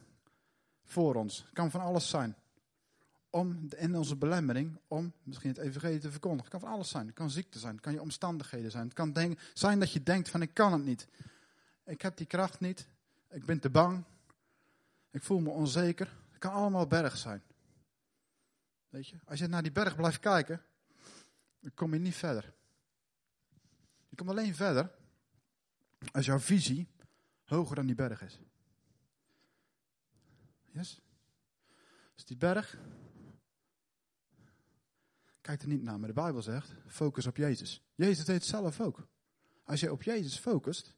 [0.85, 2.37] voor ons, kan van alles zijn.
[3.31, 6.51] Om in onze belemmering, om misschien het evangelie te verkondigen.
[6.51, 7.07] Kan van alles zijn.
[7.07, 8.85] Het kan ziekte zijn, het kan je omstandigheden zijn.
[8.85, 11.09] Het kan zijn dat je denkt van ik kan het niet.
[11.85, 12.87] Ik heb die kracht niet,
[13.31, 14.05] ik ben te bang,
[15.17, 16.17] ik voel me onzeker.
[16.29, 17.43] Het kan allemaal berg zijn.
[18.89, 20.63] Weet je, als je naar die berg blijft kijken,
[21.61, 22.55] dan kom je niet verder.
[24.09, 24.95] Je komt alleen verder
[26.13, 26.89] als jouw visie
[27.45, 28.41] hoger dan die berg is.
[30.65, 31.01] Yes?
[32.15, 32.79] Dus die berg,
[35.41, 37.83] kijk er niet naar, maar de Bijbel zegt, focus op Jezus.
[37.95, 39.09] Jezus deed het zelf ook.
[39.65, 40.95] Als je op Jezus focust,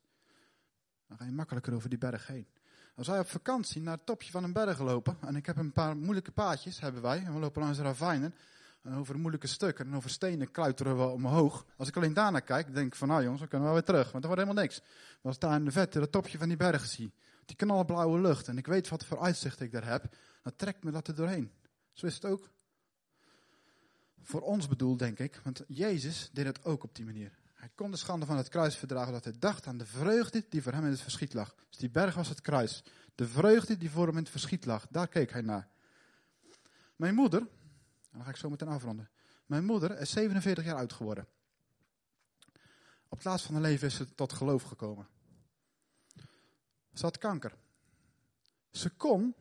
[1.07, 2.49] dan ga je makkelijker over die berg heen.
[2.99, 5.73] Als wij op vakantie naar het topje van een berg lopen, en ik heb een
[5.73, 8.35] paar moeilijke paadjes, hebben wij, en we lopen langs ravijnen,
[8.83, 11.67] en over moeilijke stukken en over stenen kluiteren we omhoog.
[11.77, 14.11] Als ik alleen daarnaar kijk, denk ik van nou jongens, we kunnen wel weer terug,
[14.11, 14.81] want er wordt helemaal niks.
[14.81, 17.13] Maar als ik daar in de vette het topje van die berg zie,
[17.45, 20.91] die knalblauwe lucht, en ik weet wat voor uitzicht ik daar heb, dan trekt me
[20.91, 21.53] dat er doorheen.
[21.93, 22.51] Zo is het ook
[24.23, 27.39] voor ons bedoeld, denk ik, want Jezus deed het ook op die manier.
[27.59, 30.63] Hij kon de schande van het kruis verdragen, dat hij dacht aan de vreugde die
[30.63, 31.55] voor hem in het verschiet lag.
[31.69, 32.85] Dus die berg was het kruis.
[33.15, 35.69] De vreugde die voor hem in het verschiet lag, daar keek hij naar.
[36.97, 37.47] Mijn moeder,
[38.13, 39.11] dan ga ik zo meteen afronden.
[39.47, 41.27] Mijn moeder is 47 jaar oud geworden.
[43.09, 45.07] Op het laatst van haar leven is ze tot geloof gekomen.
[46.93, 47.57] Ze had kanker.
[48.71, 49.35] Ze kon,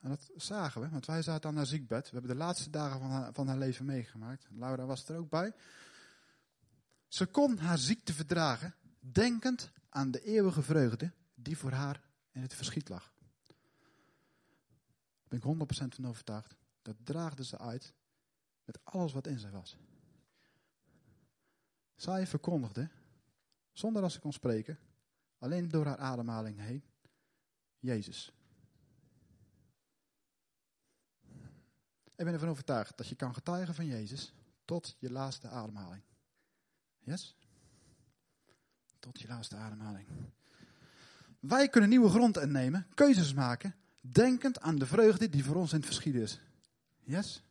[0.00, 2.04] en dat zagen we, want wij zaten aan haar ziekbed.
[2.10, 4.46] We hebben de laatste dagen van van haar leven meegemaakt.
[4.50, 5.52] Laura was er ook bij.
[7.14, 12.54] Ze kon haar ziekte verdragen, denkend aan de eeuwige vreugde die voor haar in het
[12.54, 13.12] verschiet lag.
[15.28, 16.56] ben ik 100% van overtuigd.
[16.82, 17.94] Dat draagde ze uit
[18.64, 19.76] met alles wat in zij was.
[21.94, 22.90] Zij verkondigde,
[23.72, 24.78] zonder dat ze kon spreken,
[25.38, 26.84] alleen door haar ademhaling heen,
[27.78, 28.32] Jezus.
[32.14, 34.32] Ik ben ervan overtuigd dat je kan getuigen van Jezus
[34.64, 36.02] tot je laatste ademhaling.
[37.04, 37.36] Yes?
[38.98, 40.06] Tot je laatste ademhaling.
[41.40, 45.76] Wij kunnen nieuwe grond innemen, keuzes maken, denkend aan de vreugde die voor ons in
[45.76, 46.40] het verschiet is.
[47.02, 47.42] Yes?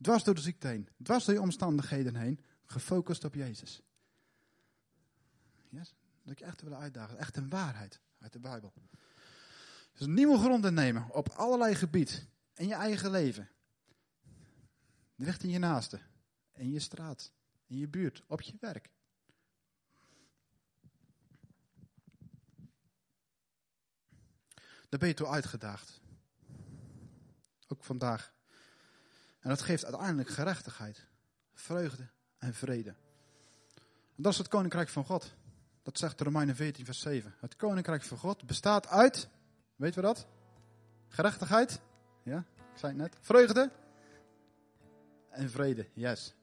[0.00, 3.82] Dwars door de ziekte heen, dwars door je omstandigheden heen, gefocust op Jezus.
[5.68, 5.94] Yes?
[6.22, 7.18] Dat ik je echt wil uitdagen.
[7.18, 8.72] Echt een waarheid uit de Bijbel.
[9.92, 12.26] Dus nieuwe grond innemen op allerlei gebied.
[12.54, 13.48] In je eigen leven.
[15.16, 16.00] Richting je naaste.
[16.52, 17.32] In je straat.
[17.70, 18.22] In je buurt.
[18.26, 18.90] Op je werk.
[24.88, 26.00] Daar ben je toe uitgedaagd.
[27.68, 28.32] Ook vandaag.
[29.40, 31.06] En dat geeft uiteindelijk gerechtigheid,
[31.52, 32.94] vreugde en vrede.
[34.16, 35.34] En dat is het koninkrijk van God.
[35.82, 37.34] Dat zegt Romeinen 14, vers 7.
[37.40, 39.28] Het koninkrijk van God bestaat uit,
[39.76, 40.26] weten we dat?
[41.08, 41.80] Gerechtigheid,
[42.22, 43.16] ja, ik zei het net.
[43.20, 43.70] Vreugde
[45.28, 46.34] en vrede, yes.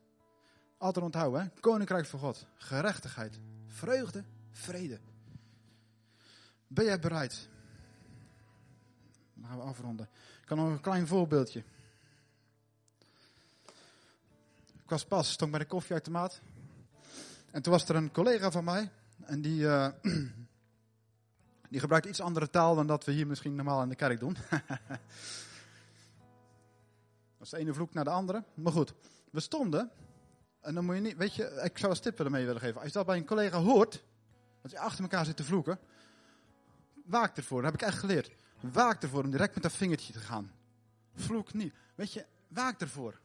[0.78, 1.52] Altijd onthouden?
[1.60, 5.00] Koninkrijk van God, gerechtigheid, vreugde, vrede.
[6.68, 7.50] Ben jij bereid?
[9.34, 10.10] Dan gaan we afronden.
[10.42, 11.64] Ik kan nog een klein voorbeeldje.
[14.84, 16.42] Ik was pas, stond bij de koffieautomaat.
[17.52, 18.92] En toen was er een collega van mij.
[19.24, 19.88] En die, uh,
[21.70, 24.38] die gebruikt iets andere taal dan dat we hier misschien normaal in de kerk doen.
[27.38, 28.44] dat is de ene vloek naar de andere.
[28.54, 28.94] Maar goed,
[29.30, 29.92] we stonden.
[30.62, 32.76] En dan moet je niet, weet je, ik zou een tip ermee willen geven.
[32.76, 34.04] Als je dat bij een collega hoort,
[34.62, 35.80] dat je achter elkaar zit te vloeken.
[37.06, 38.32] Waak ervoor, dat heb ik echt geleerd.
[38.60, 40.52] Waak ervoor om direct met dat vingertje te gaan.
[41.16, 41.74] Vloek niet.
[41.96, 43.20] Weet je, waak ervoor.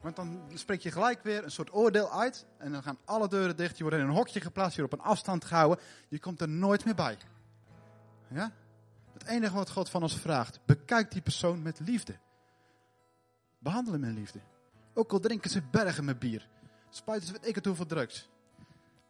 [0.00, 2.46] Want dan spreek je gelijk weer een soort oordeel uit.
[2.58, 3.76] En dan gaan alle deuren dicht.
[3.76, 4.74] Je wordt in een hokje geplaatst.
[4.74, 5.84] Je wordt op een afstand gehouden.
[6.08, 7.18] Je komt er nooit meer bij.
[8.28, 8.52] Ja?
[9.12, 10.60] Het enige wat God van ons vraagt.
[10.64, 12.18] Bekijk die persoon met liefde.
[13.58, 14.40] Behandel hem met liefde.
[14.94, 16.48] Ook al drinken ze bergen met bier.
[16.90, 18.28] Spuiten ze weet ik het hoeveel drugs.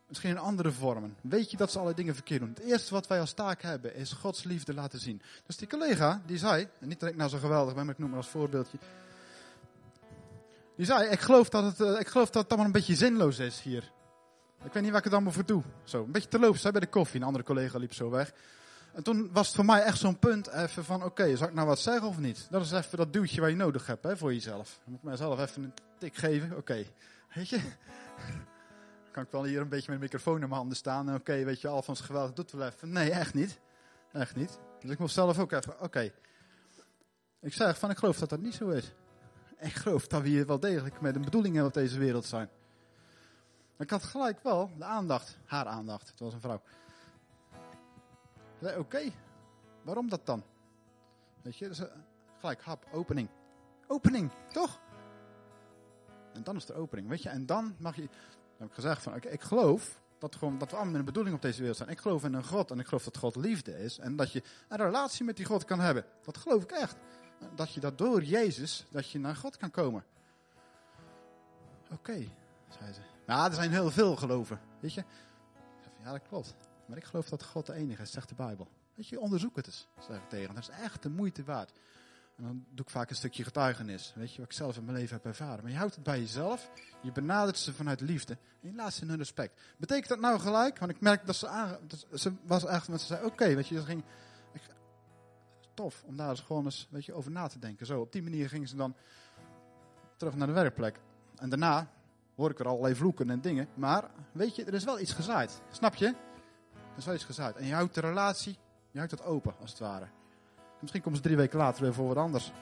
[0.07, 1.16] Misschien in andere vormen.
[1.21, 2.49] Weet je dat ze alle dingen verkeerd doen.
[2.49, 5.23] Het eerste wat wij als taak hebben is Gods liefde laten zien.
[5.47, 6.69] Dus die collega die zei.
[6.79, 7.85] Niet dat ik nou zo geweldig ben.
[7.85, 8.79] Maar ik noem maar als voorbeeldje.
[10.77, 13.61] Die zei, ik geloof dat het, uh, ik geloof dat allemaal een beetje zinloos is
[13.61, 13.93] hier.
[14.64, 15.62] Ik weet niet waar ik het allemaal voor doe.
[15.85, 17.21] Zo, een beetje terloops bij de koffie.
[17.21, 18.33] Een andere collega liep zo weg.
[18.92, 21.55] En toen was het voor mij echt zo'n punt even van, oké, okay, zal ik
[21.55, 22.46] nou wat zeggen of niet?
[22.50, 24.81] Dat is even dat duwtje waar je nodig hebt hè, voor jezelf.
[24.83, 26.85] Dan moet ik mijzelf even een tik geven, oké.
[27.35, 27.61] Weet je?
[29.12, 31.09] kan ik wel hier een beetje met de microfoon in mijn handen staan.
[31.09, 32.92] Oké, okay, weet je, Alfons geweldig, doet wel even.
[32.92, 33.59] Nee, echt niet.
[34.12, 34.59] Echt niet.
[34.81, 36.12] Dus ik moest zelf ook even, oké.
[37.40, 38.92] Ik zeg van, ik geloof dat dat niet zo is
[39.61, 42.48] ik geloof dat we hier wel degelijk met een bedoeling hebben op deze wereld zijn.
[43.79, 46.62] Ik had gelijk wel de aandacht, haar aandacht, het was een vrouw.
[48.61, 49.12] Oké,
[49.83, 50.42] waarom dat dan?
[51.42, 51.81] Weet je, uh,
[52.38, 53.29] gelijk, hap, opening.
[53.87, 54.81] Opening, toch?
[56.33, 57.29] En dan is de opening, weet je.
[57.29, 58.11] En dan mag je, dan
[58.57, 61.37] heb ik gezegd van, oké, ik geloof dat, gewoon, dat we allemaal met een bedoeling
[61.37, 61.88] op deze wereld zijn.
[61.88, 63.99] Ik geloof in een God en ik geloof dat God liefde is.
[63.99, 66.05] En dat je een relatie met die God kan hebben.
[66.23, 66.96] Dat geloof ik echt
[67.55, 70.05] dat je dat door Jezus, dat je naar God kan komen.
[71.92, 72.27] Oké,
[72.68, 73.01] zei ze.
[73.27, 75.05] Nou, er zijn heel veel geloven, weet je.
[76.03, 76.55] Ja, dat klopt.
[76.90, 78.68] Maar ik geloof dat God de enige is, zegt de Bijbel.
[78.94, 80.55] Weet je, onderzoek het eens, zeg ik tegen.
[80.55, 81.72] Dat is echt de moeite waard.
[82.37, 84.12] En dan doe ik vaak een stukje getuigenis.
[84.16, 85.62] Weet je, wat ik zelf in mijn leven heb ervaren.
[85.62, 86.70] Maar je houdt het bij jezelf.
[87.03, 88.38] Je benadert ze vanuit liefde.
[88.62, 89.61] En je laat ze in hun respect.
[89.76, 90.79] Betekent dat nou gelijk?
[90.79, 91.79] Want ik merk dat ze, aan,
[92.14, 94.05] ze was echt, want ze zei, oké, weet je, ze ging,
[95.74, 97.87] tof om daar eens gewoon eens weet je, over na te denken.
[97.87, 98.94] Zo, op die manier gingen ze dan
[100.16, 101.00] terug naar de werkplek.
[101.37, 101.90] En daarna
[102.37, 103.68] hoor ik er allerlei vloeken en dingen.
[103.74, 105.62] Maar weet je, er is wel iets gezaaid.
[105.70, 106.14] Snap je?
[107.01, 107.57] Er is wel iets gezaaid.
[107.57, 108.59] En je houdt de relatie,
[108.91, 110.05] je houdt het open als het ware.
[110.05, 110.11] En
[110.81, 112.53] misschien komen ze drie weken later weer voor wat anders.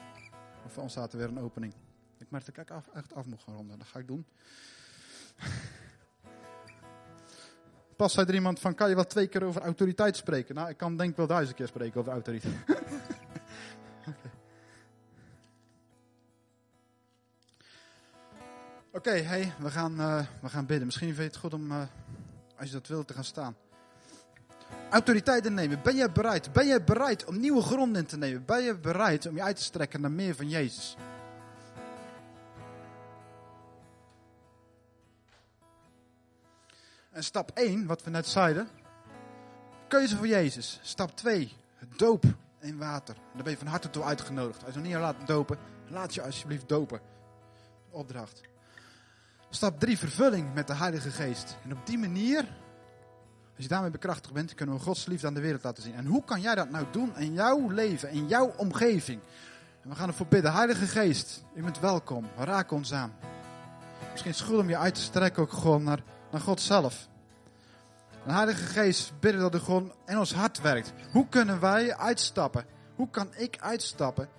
[0.65, 1.73] Of ontstaat er weer een opening.
[2.17, 3.77] Ik merk dat ik af, echt af moet gaan ronden.
[3.77, 4.25] Dat ga ik doen.
[7.95, 10.55] Pas zei er iemand van, kan je wel twee keer over autoriteit spreken?
[10.55, 12.55] Nou, ik kan denk wel duizend keer spreken over autoriteit.
[18.91, 20.85] Oké, hey, we, gaan, uh, we gaan bidden.
[20.85, 21.81] Misschien vind je het goed om, uh,
[22.57, 23.55] als je dat wilt, te gaan staan.
[24.89, 25.81] Autoriteit innemen.
[25.81, 26.51] Ben je bereid?
[26.53, 28.45] Ben je bereid om nieuwe grond in te nemen?
[28.45, 30.95] Ben je bereid om je uit te strekken naar meer van Jezus?
[37.11, 38.67] En stap 1, wat we net zeiden,
[39.87, 40.79] keuze voor Jezus.
[40.81, 41.53] Stap 2,
[41.95, 42.23] doop
[42.59, 43.15] in water.
[43.33, 44.65] Daar ben je van harte toe uitgenodigd.
[44.65, 47.01] Als je nog niet laat dopen, laat je alsjeblieft dopen.
[47.89, 48.41] Opdracht.
[49.49, 51.57] Stap 3, vervulling met de Heilige Geest.
[51.63, 52.45] En op die manier,
[53.59, 55.93] als je daarmee bekrachtigd bent, kunnen we Gods liefde aan de wereld laten zien.
[55.93, 59.19] En hoe kan jij dat nou doen in jouw leven, in jouw omgeving?
[59.81, 60.53] We gaan ervoor bidden.
[60.53, 62.25] Heilige Geest, u bent welkom.
[62.37, 63.13] Raak ons aan.
[64.11, 67.07] Misschien is het goed om je uit te strekken ook gewoon naar, naar God zelf.
[68.25, 70.93] En Heilige Geest, bidden dat u gewoon in ons hart werkt.
[71.11, 72.65] Hoe kunnen wij uitstappen?
[72.95, 74.29] Hoe kan ik uitstappen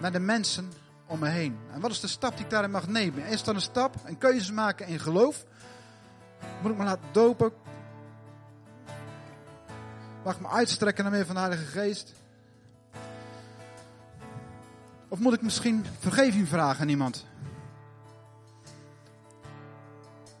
[0.00, 0.72] naar de mensen
[1.06, 1.58] om me heen?
[1.72, 3.26] En wat is de stap die ik daarin mag nemen?
[3.26, 5.44] Is dat een stap, een keuze maken in geloof?
[6.62, 7.52] Moet ik me laten dopen?
[10.24, 12.12] Mag ik me uitstrekken naar meer van de Heilige Geest?
[15.08, 17.26] Of moet ik misschien vergeving vragen aan iemand?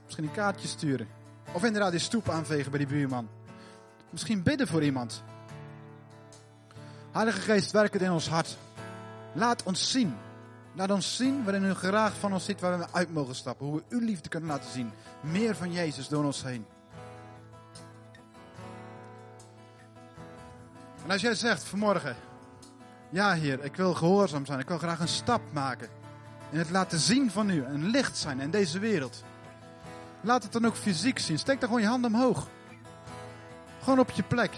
[0.04, 1.08] Misschien een kaartje sturen.
[1.52, 3.28] Of inderdaad die stoep aanvegen bij die buurman.
[4.10, 5.22] Misschien bidden voor iemand.
[7.12, 8.56] Heilige Geest, werk het in ons hart.
[9.32, 10.14] Laat ons zien.
[10.74, 13.66] Laat ons zien waarin u graag van ons ziet waar we uit mogen stappen.
[13.66, 14.90] Hoe we uw liefde kunnen laten zien.
[15.20, 16.66] Meer van Jezus door ons heen.
[21.04, 22.16] En als jij zegt vanmorgen,
[23.10, 24.58] ja Heer, ik wil gehoorzaam zijn.
[24.58, 25.88] Ik wil graag een stap maken.
[26.50, 27.64] In het laten zien van u.
[27.64, 29.24] Een licht zijn in deze wereld.
[30.20, 31.38] Laat het dan ook fysiek zien.
[31.38, 32.48] Steek dan gewoon je hand omhoog.
[33.82, 34.50] Gewoon op je plek.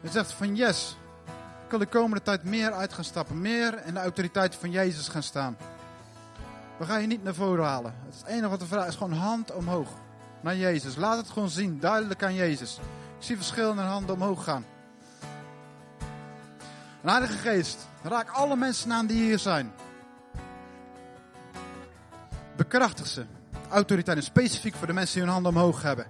[0.00, 0.96] Je zegt van yes,
[1.64, 3.40] ik wil de komende tijd meer uit gaan stappen.
[3.40, 5.56] Meer in de autoriteit van Jezus gaan staan.
[6.76, 7.94] We gaan je niet naar voren halen.
[8.06, 9.88] Het enige wat we vragen is gewoon hand omhoog.
[10.40, 10.96] Naar Jezus.
[10.96, 11.80] Laat het gewoon zien.
[11.80, 12.78] Duidelijk aan Jezus.
[13.24, 14.64] Zie verschillende handen omhoog gaan.
[17.02, 19.72] Een Heilige Geest, raak alle mensen aan die hier zijn.
[22.56, 23.26] Bekrachtig ze.
[23.70, 24.16] Autoriteit.
[24.16, 26.06] En specifiek voor de mensen die hun handen omhoog hebben.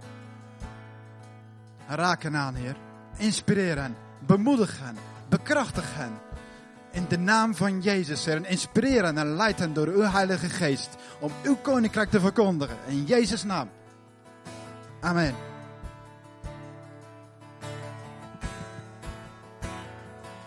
[1.86, 2.76] Raak hen aan, Heer.
[3.16, 3.96] Inspireer hen.
[4.26, 4.96] Bemoedig hen.
[5.28, 6.12] Bekrachtig hen.
[6.90, 8.36] In de naam van Jezus, Heer.
[8.36, 10.96] En inspireer hen en leid hen door uw Heilige Geest.
[11.20, 12.76] Om uw koninkrijk te verkondigen.
[12.86, 13.68] In Jezus' naam.
[15.00, 15.53] Amen.